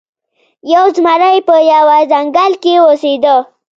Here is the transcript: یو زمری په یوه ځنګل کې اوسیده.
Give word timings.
یو 0.73 0.85
زمری 0.95 1.37
په 1.47 1.55
یوه 1.73 1.97
ځنګل 2.11 2.51
کې 2.63 2.73
اوسیده. 2.85 3.35